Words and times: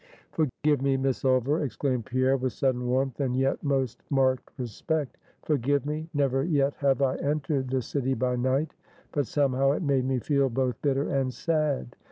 "Forgive 0.31 0.81
me, 0.81 0.97
Miss 0.97 1.23
Ulver," 1.23 1.61
exclaimed 1.63 2.05
Pierre, 2.07 2.35
with 2.35 2.53
sudden 2.53 2.87
warmth, 2.87 3.19
and 3.19 3.37
yet 3.37 3.63
most 3.63 4.01
marked 4.09 4.49
respect; 4.57 5.15
"forgive 5.43 5.85
me; 5.85 6.09
never 6.11 6.43
yet 6.43 6.73
have 6.77 7.03
I 7.03 7.17
entered 7.17 7.69
the 7.69 7.83
city 7.83 8.15
by 8.15 8.35
night, 8.35 8.73
but, 9.11 9.27
somehow, 9.27 9.73
it 9.73 9.83
made 9.83 10.05
me 10.05 10.17
feel 10.17 10.49
both 10.49 10.81
bitter 10.81 11.07
and 11.07 11.31
sad. 11.31 11.95